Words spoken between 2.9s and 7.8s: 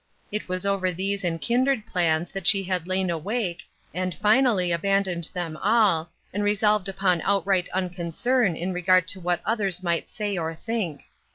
awake, and finally abandoned them all, and resolved upon outright